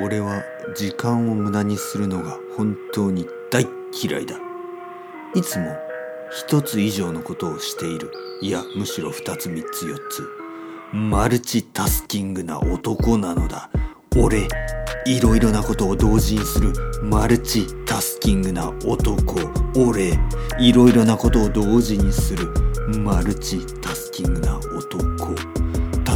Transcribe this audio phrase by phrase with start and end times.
[0.00, 0.42] 俺は
[0.76, 4.36] 時間を無駄にするのが本当に大嫌いだ。
[5.36, 5.76] いつも
[6.32, 8.10] 一つ以上のことをしている。
[8.40, 10.28] いやむしろ二つ三つ四つ。
[10.92, 13.70] マルチタスキングな男なのだ。
[14.16, 14.48] 俺
[15.06, 16.72] いろいろなことを同時にする。
[17.02, 19.36] マルチタスキングな男。
[19.76, 20.18] 俺
[20.58, 22.48] いろいろなことを同時にする。
[22.98, 23.64] マルチ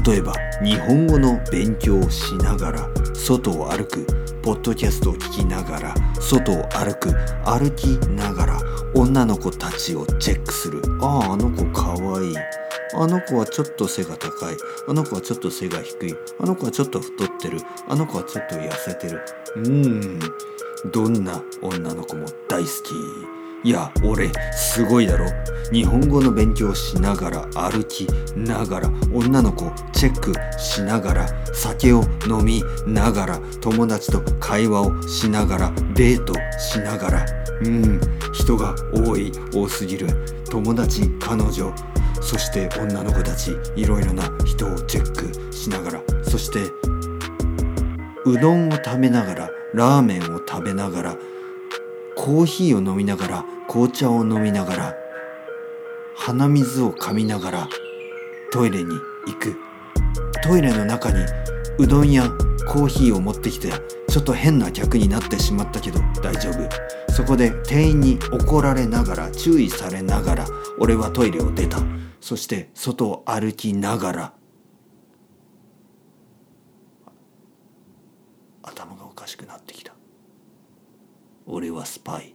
[0.08, 0.32] 例えば
[0.64, 4.06] 日本語の勉強をしながら外を歩く
[4.42, 7.12] ポッドキャストを聞きながら外を歩く
[7.44, 8.60] 歩きながら
[8.94, 10.80] 女の子たちをチェックする。
[11.02, 12.34] あああの子かわいい。
[12.94, 14.56] あの子はちょっと背が高い。
[14.88, 16.14] あの子はちょっと背が低い。
[16.40, 17.60] あの子はちょっと太ってる。
[17.86, 19.20] あの子はちょっと痩せてる。
[19.56, 20.20] うーん。
[20.90, 23.37] どんな女の子も大好き。
[23.64, 25.26] いや俺すごいだろ。
[25.72, 37.26] 日本語の勉強しながら歩きながら女の子チェックしながら酒を飲みながら友達と会話をしながらデートしながら。
[37.62, 38.00] うん
[38.32, 40.06] 人が多い多すぎる。
[40.48, 41.74] 友達彼女
[42.20, 46.02] そして女の子たちいろいろな人をチェックしながら。
[46.22, 46.60] そして
[48.24, 51.16] うどんを食べながらラーメンを食べながら
[52.18, 54.94] コーヒーを飲みながら紅茶を飲みながら
[56.16, 57.68] 鼻水を噛みながら
[58.52, 58.90] トイレに
[59.26, 59.56] 行く。
[60.42, 61.24] トイレの中に
[61.78, 62.28] うどんや
[62.66, 63.70] コーヒーを持ってきて
[64.08, 67.12] ちょっと変な客になってしまったけど大丈夫。
[67.12, 70.46] そこで店員に怒られながら注意されながら
[70.80, 71.78] 俺はトイレを出た。
[72.20, 74.32] そして外を歩きながら
[78.62, 79.97] 頭がおかしくなってきた。
[81.50, 82.34] 俺はスパイ。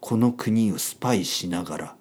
[0.00, 1.96] この国をスパイしながら